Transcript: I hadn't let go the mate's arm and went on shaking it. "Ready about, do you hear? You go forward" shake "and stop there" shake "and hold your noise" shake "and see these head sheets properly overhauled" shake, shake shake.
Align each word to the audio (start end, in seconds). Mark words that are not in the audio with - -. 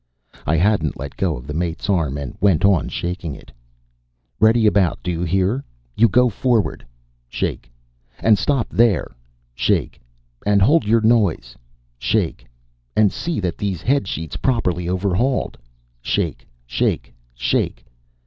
I 0.47 0.55
hadn't 0.55 0.97
let 0.99 1.15
go 1.15 1.39
the 1.41 1.53
mate's 1.53 1.87
arm 1.87 2.17
and 2.17 2.35
went 2.41 2.65
on 2.65 2.89
shaking 2.89 3.35
it. 3.35 3.51
"Ready 4.39 4.65
about, 4.65 4.97
do 5.03 5.11
you 5.11 5.21
hear? 5.23 5.63
You 5.95 6.07
go 6.07 6.27
forward" 6.27 6.83
shake 7.29 7.69
"and 8.17 8.35
stop 8.35 8.67
there" 8.69 9.11
shake 9.53 10.01
"and 10.43 10.59
hold 10.59 10.85
your 10.85 11.01
noise" 11.01 11.55
shake 11.99 12.47
"and 12.95 13.13
see 13.13 13.39
these 13.39 13.83
head 13.83 14.07
sheets 14.07 14.37
properly 14.37 14.89
overhauled" 14.89 15.55
shake, 16.01 16.47
shake 16.65 17.13
shake. 17.35 17.85